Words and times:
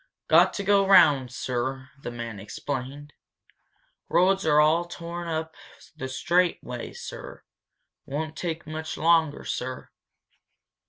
"Got 0.27 0.53
to 0.55 0.63
go 0.63 0.87
round, 0.87 1.31
sir," 1.31 1.91
the 2.01 2.09
man 2.09 2.39
explained. 2.39 3.13
"Roads 4.09 4.47
are 4.47 4.59
all 4.59 4.85
torn 4.85 5.27
up 5.27 5.53
the 5.95 6.07
straight 6.09 6.57
way, 6.63 6.91
sir. 6.91 7.43
Won't 8.07 8.35
take 8.35 8.65
much 8.65 8.97
longer, 8.97 9.45
sir." 9.45 9.91